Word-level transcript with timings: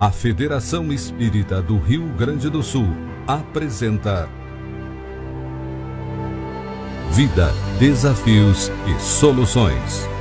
A 0.00 0.12
Federação 0.12 0.92
Espírita 0.92 1.60
do 1.60 1.76
Rio 1.76 2.06
Grande 2.16 2.48
do 2.48 2.62
Sul 2.62 2.86
apresenta 3.26 4.28
Vida, 7.10 7.52
Desafios 7.80 8.70
e 8.86 9.00
Soluções. 9.02 10.17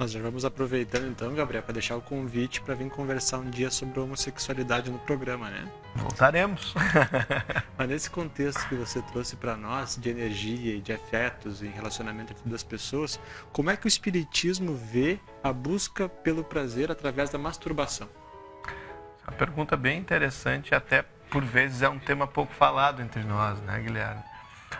Nós 0.00 0.12
já 0.12 0.20
vamos 0.22 0.46
aproveitando 0.46 1.06
então, 1.08 1.34
Gabriel, 1.34 1.62
para 1.62 1.74
deixar 1.74 1.94
o 1.94 2.00
convite 2.00 2.62
para 2.62 2.74
vir 2.74 2.88
conversar 2.88 3.36
um 3.36 3.50
dia 3.50 3.70
sobre 3.70 4.00
homossexualidade 4.00 4.90
no 4.90 4.98
programa, 5.00 5.50
né? 5.50 5.70
Voltaremos. 5.94 6.72
Mas 7.76 7.86
nesse 7.86 8.08
contexto 8.08 8.66
que 8.66 8.76
você 8.76 9.02
trouxe 9.02 9.36
para 9.36 9.58
nós 9.58 9.98
de 9.98 10.08
energia 10.08 10.74
e 10.74 10.80
de 10.80 10.90
afetos 10.90 11.60
e 11.60 11.66
relacionamento 11.66 12.32
entre 12.32 12.48
duas 12.48 12.62
pessoas, 12.62 13.20
como 13.52 13.68
é 13.68 13.76
que 13.76 13.84
o 13.84 13.88
espiritismo 13.88 14.74
vê 14.74 15.20
a 15.44 15.52
busca 15.52 16.08
pelo 16.08 16.42
prazer 16.42 16.90
através 16.90 17.28
da 17.28 17.36
masturbação? 17.36 18.08
Uma 19.28 19.36
pergunta 19.36 19.76
bem 19.76 19.98
interessante, 19.98 20.74
até 20.74 21.02
por 21.28 21.44
vezes 21.44 21.82
é 21.82 21.90
um 21.90 21.98
tema 21.98 22.26
pouco 22.26 22.54
falado 22.54 23.02
entre 23.02 23.22
nós, 23.22 23.60
né, 23.60 23.78
Guilherme? 23.78 24.22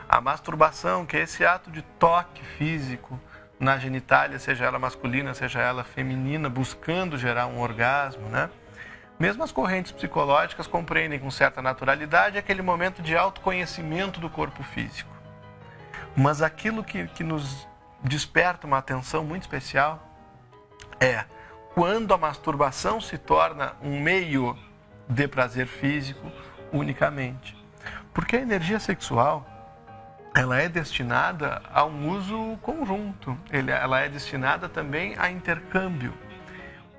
A 0.08 0.18
masturbação, 0.18 1.04
que 1.04 1.18
é 1.18 1.20
esse 1.20 1.44
ato 1.44 1.70
de 1.70 1.82
toque 1.82 2.42
físico, 2.56 3.20
na 3.60 3.76
genitália, 3.76 4.38
seja 4.38 4.64
ela 4.64 4.78
masculina, 4.78 5.34
seja 5.34 5.60
ela 5.60 5.84
feminina, 5.84 6.48
buscando 6.48 7.18
gerar 7.18 7.46
um 7.46 7.60
orgasmo, 7.60 8.26
né? 8.30 8.48
Mesmo 9.18 9.44
as 9.44 9.52
correntes 9.52 9.92
psicológicas 9.92 10.66
compreendem 10.66 11.18
com 11.18 11.30
certa 11.30 11.60
naturalidade 11.60 12.38
aquele 12.38 12.62
momento 12.62 13.02
de 13.02 13.14
autoconhecimento 13.14 14.18
do 14.18 14.30
corpo 14.30 14.62
físico. 14.62 15.10
Mas 16.16 16.40
aquilo 16.40 16.82
que, 16.82 17.06
que 17.08 17.22
nos 17.22 17.68
desperta 18.02 18.66
uma 18.66 18.78
atenção 18.78 19.22
muito 19.22 19.42
especial 19.42 20.02
é 20.98 21.26
quando 21.74 22.14
a 22.14 22.18
masturbação 22.18 22.98
se 22.98 23.18
torna 23.18 23.74
um 23.82 24.00
meio 24.00 24.56
de 25.06 25.28
prazer 25.28 25.66
físico 25.66 26.32
unicamente. 26.72 27.54
Porque 28.14 28.36
a 28.36 28.40
energia 28.40 28.80
sexual 28.80 29.46
ela 30.34 30.58
é 30.58 30.68
destinada 30.68 31.60
a 31.72 31.84
um 31.84 32.10
uso 32.10 32.56
conjunto, 32.62 33.36
ela 33.50 34.00
é 34.00 34.08
destinada 34.08 34.68
também 34.68 35.14
a 35.18 35.30
intercâmbio. 35.30 36.14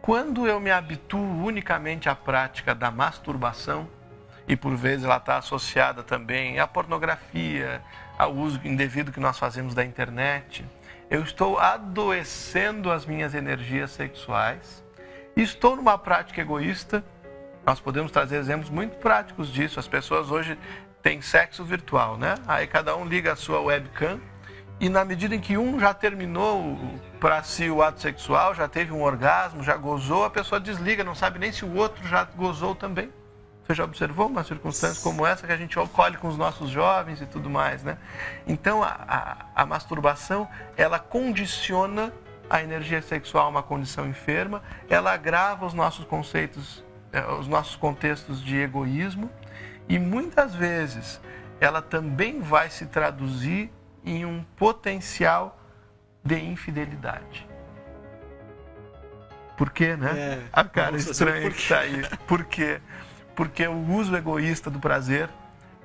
Quando 0.02 0.48
eu 0.48 0.60
me 0.60 0.72
habituo 0.72 1.46
unicamente 1.46 2.10
à 2.10 2.16
prática 2.16 2.76
da 2.76 2.92
masturbação, 2.92 3.88
e 4.48 4.56
por 4.56 4.76
vezes 4.76 5.06
ela 5.06 5.18
está 5.18 5.38
associada 5.38 6.04
também 6.04 6.60
à 6.60 6.68
pornografia, 6.68 7.82
ao 8.18 8.34
uso 8.34 8.60
indevido 8.66 9.12
que 9.12 9.20
nós 9.20 9.40
fazemos 9.40 9.74
da 9.74 9.86
internet, 9.86 10.66
eu 11.10 11.22
estou 11.22 11.58
adoecendo 11.58 12.92
as 12.92 13.06
minhas 13.06 13.34
energias 13.34 13.92
sexuais, 13.92 14.84
estou 15.36 15.76
numa 15.76 15.98
prática 15.98 16.42
egoísta. 16.42 17.04
Nós 17.66 17.80
podemos 17.80 18.12
trazer 18.12 18.38
exemplos 18.38 18.70
muito 18.70 18.98
práticos 18.98 19.48
disso. 19.54 19.80
As 19.80 19.88
pessoas 19.88 20.32
hoje 20.32 20.58
tem 21.02 21.22
sexo 21.22 21.64
virtual, 21.64 22.18
né? 22.18 22.36
Aí 22.48 22.68
cada 22.68 22.96
um 22.96 23.06
liga 23.06 23.34
a 23.34 23.36
sua 23.36 23.60
webcam 23.62 24.20
e 24.80 24.90
na 24.90 25.06
medida 25.06 25.36
em 25.36 25.40
que 25.40 25.58
um 25.58 25.80
já 25.80 25.94
terminou 25.94 26.80
para 27.20 27.44
si 27.44 27.70
o 27.70 27.84
ato 27.84 28.02
sexual, 28.02 28.56
já 28.56 28.68
teve 28.68 28.92
um 28.92 29.04
orgasmo, 29.04 29.64
já 29.64 29.78
gozou, 29.78 30.26
a 30.26 30.30
pessoa 30.30 30.60
desliga, 30.60 31.04
não 31.04 31.14
sabe 31.14 31.38
nem 31.38 31.52
se 31.52 31.64
o 31.64 31.76
outro 31.76 32.08
já 32.08 32.24
gozou 32.24 32.74
também. 32.74 33.12
Você 33.64 33.76
já 33.76 33.84
observou 33.84 34.28
uma 34.28 34.44
circunstância 34.44 35.02
como 35.04 35.26
essa 35.26 35.46
que 35.46 35.54
a 35.54 35.58
gente 35.58 35.76
colhe 35.94 36.18
com 36.18 36.28
os 36.28 36.36
nossos 36.36 36.70
jovens 36.70 37.22
e 37.22 37.28
tudo 37.28 37.50
mais, 37.50 37.84
né? 37.84 37.98
Então 38.48 38.82
a, 38.82 38.88
a, 39.56 39.62
a 39.62 39.66
masturbação 39.68 40.50
ela 40.76 40.98
condiciona 40.98 42.12
a 42.50 42.62
energia 42.64 43.02
sexual 43.02 43.46
a 43.46 43.50
uma 43.50 43.64
condição 43.64 44.08
enferma, 44.08 44.64
ela 44.90 45.14
agrava 45.14 45.66
os 45.66 45.74
nossos 45.74 46.06
conceitos, 46.06 46.84
eh, 47.14 47.24
os 47.40 47.48
nossos 47.48 47.76
contextos 47.76 48.44
de 48.44 48.58
egoísmo 48.58 49.30
e 49.88 50.00
muitas 50.00 50.56
vezes 50.56 51.20
ela 51.60 51.82
também 51.82 52.42
vai 52.42 52.70
se 52.70 52.86
traduzir 52.86 53.72
em 54.04 54.26
um 54.26 54.44
potencial 54.56 55.60
de 56.24 56.40
infidelidade. 56.40 57.48
Por 59.58 59.70
quê, 59.70 59.96
né? 59.96 60.12
É, 60.18 60.42
a 60.52 60.64
cara 60.64 60.98
estranha 60.98 61.52
que 61.52 61.58
está 61.58 61.80
aí. 61.80 62.02
Por 62.28 62.46
quê? 62.46 62.82
Porque 63.36 63.68
o 63.68 63.92
uso 63.92 64.16
egoísta 64.16 64.70
do 64.72 64.80
prazer 64.80 65.30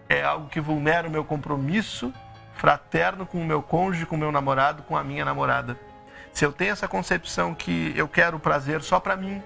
é 0.09 0.23
algo 0.23 0.49
que 0.49 0.61
vulnera 0.61 1.09
o 1.09 1.11
meu 1.11 1.25
compromisso 1.25 2.13
fraterno 2.55 3.27
com 3.27 3.39
o 3.39 3.45
meu 3.45 3.63
cônjuge, 3.63 4.07
com 4.07 4.17
o 4.17 4.19
meu 4.19 4.33
namorado, 4.33 4.83
com 4.83 4.97
a 4.97 5.05
minha 5.05 5.25
namorada. 5.25 5.79
Se 6.33 6.45
eu 6.45 6.53
tenho 6.53 6.73
essa 6.73 6.89
concepção 6.89 7.55
que 7.55 7.93
eu 7.97 8.09
quero 8.09 8.39
o 8.39 8.41
prazer 8.41 8.83
só 8.83 8.99
para 8.99 9.17
mim, 9.17 9.43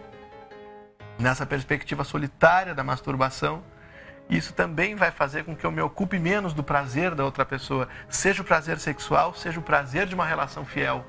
nessa 1.18 1.44
perspectiva 1.44 2.04
solitária 2.04 2.74
da 2.74 2.84
masturbação, 2.84 3.62
isso 4.30 4.52
também 4.52 4.94
vai 4.94 5.10
fazer 5.10 5.44
com 5.44 5.56
que 5.56 5.66
eu 5.66 5.72
me 5.72 5.82
ocupe 5.82 6.16
menos 6.18 6.54
do 6.54 6.62
prazer 6.62 7.16
da 7.16 7.24
outra 7.24 7.44
pessoa, 7.44 7.88
seja 8.08 8.42
o 8.42 8.44
prazer 8.44 8.78
sexual, 8.78 9.34
seja 9.34 9.58
o 9.58 9.62
prazer 9.62 10.06
de 10.06 10.14
uma 10.14 10.24
relação 10.24 10.64
fiel, 10.64 11.04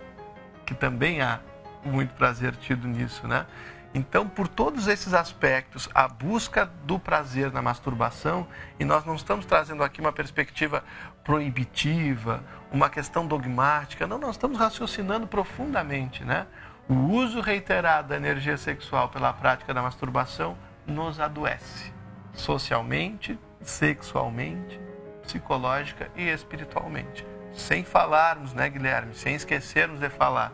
que 0.66 0.74
também 0.74 1.22
há 1.22 1.40
muito 1.86 2.16
prazer 2.16 2.56
tido 2.56 2.88
nisso, 2.88 3.28
né? 3.28 3.46
Então, 3.94 4.28
por 4.28 4.48
todos 4.48 4.88
esses 4.88 5.14
aspectos, 5.14 5.88
a 5.94 6.08
busca 6.08 6.66
do 6.86 6.98
prazer 6.98 7.52
na 7.52 7.62
masturbação, 7.62 8.48
e 8.80 8.86
nós 8.86 9.06
não 9.06 9.16
estamos 9.16 9.46
trazendo 9.46 9.84
aqui 9.84 10.00
uma 10.02 10.14
perspectiva 10.14 10.84
proibitiva, 11.24 12.42
uma 12.72 12.90
questão 12.90 13.28
dogmática, 13.28 14.08
não, 14.08 14.18
nós 14.18 14.32
estamos 14.32 14.58
raciocinando 14.58 15.28
profundamente, 15.28 16.24
né? 16.24 16.48
O 16.90 16.96
uso 16.96 17.40
reiterado 17.40 18.08
da 18.10 18.16
energia 18.16 18.58
sexual 18.58 19.10
pela 19.10 19.32
prática 19.32 19.74
da 19.74 19.82
masturbação 19.82 20.58
nos 20.88 21.20
adoece 21.20 22.01
socialmente, 22.34 23.38
sexualmente, 23.62 24.80
psicológica 25.24 26.10
e 26.16 26.28
espiritualmente. 26.30 27.26
Sem 27.54 27.84
falarmos, 27.84 28.54
né, 28.54 28.70
Guilherme, 28.70 29.14
sem 29.14 29.36
esquecermos 29.36 30.00
de 30.00 30.10
falar 30.10 30.54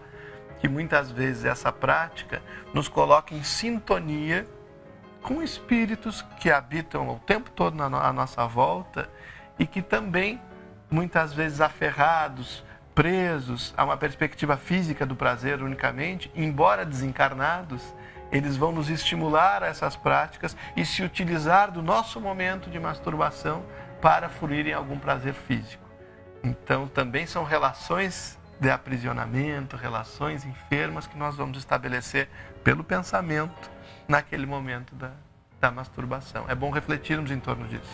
que 0.60 0.68
muitas 0.68 1.12
vezes 1.12 1.46
essa 1.46 1.72
prática 1.72 2.42
nos 2.74 2.88
coloca 2.88 3.34
em 3.34 3.44
sintonia 3.44 4.48
com 5.22 5.42
espíritos 5.42 6.24
que 6.40 6.50
habitam 6.50 7.10
o 7.10 7.20
tempo 7.20 7.52
todo 7.52 7.82
à 7.82 8.14
nossa 8.14 8.46
volta 8.48 9.10
e 9.60 9.68
que 9.68 9.82
também, 9.82 10.42
muitas 10.90 11.34
vezes 11.34 11.62
aferrados, 11.62 12.64
presos 12.96 13.74
a 13.78 13.84
uma 13.84 13.98
perspectiva 13.98 14.58
física 14.58 15.06
do 15.06 15.16
prazer 15.16 15.62
unicamente, 15.62 16.32
embora 16.36 16.84
desencarnados, 16.84 17.94
eles 18.32 18.58
vão 18.58 18.72
nos 18.72 18.90
estimular 18.90 19.64
a 19.64 19.68
essas 19.68 19.96
práticas 19.96 20.56
e 20.76 20.86
se 20.86 21.04
utilizar 21.04 21.72
do 21.72 21.82
nosso 21.82 22.20
momento 22.20 22.70
de 22.70 22.80
masturbação 22.80 23.64
para 24.02 24.30
fruir 24.30 24.68
em 24.68 24.74
algum 24.74 25.00
prazer 25.00 25.34
físico. 25.34 25.84
Então, 26.44 26.88
também 26.88 27.26
são 27.26 27.44
relações 27.44 28.38
de 28.60 28.70
aprisionamento, 28.70 29.76
relações 29.76 30.46
enfermas 30.46 31.06
que 31.08 31.18
nós 31.18 31.36
vamos 31.36 31.58
estabelecer 31.58 32.28
pelo 32.64 32.84
pensamento 32.84 33.72
naquele 34.08 34.46
momento 34.46 34.96
da, 34.96 35.12
da 35.60 35.72
masturbação. 35.72 36.46
É 36.48 36.56
bom 36.56 36.72
refletirmos 36.72 37.32
em 37.32 37.40
torno 37.40 37.68
disso. 37.68 37.90